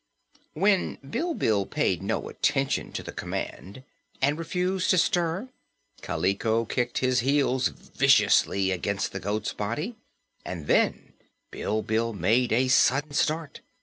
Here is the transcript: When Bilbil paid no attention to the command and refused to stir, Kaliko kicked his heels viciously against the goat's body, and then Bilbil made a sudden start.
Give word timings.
When 0.55 0.95
Bilbil 1.07 1.67
paid 1.67 2.01
no 2.01 2.27
attention 2.27 2.91
to 2.93 3.03
the 3.03 3.11
command 3.11 3.83
and 4.19 4.35
refused 4.39 4.89
to 4.89 4.97
stir, 4.97 5.49
Kaliko 6.01 6.65
kicked 6.65 6.97
his 6.97 7.19
heels 7.19 7.67
viciously 7.67 8.71
against 8.71 9.11
the 9.11 9.19
goat's 9.19 9.53
body, 9.53 9.95
and 10.43 10.65
then 10.65 11.13
Bilbil 11.51 12.13
made 12.13 12.51
a 12.51 12.67
sudden 12.67 13.11
start. 13.13 13.61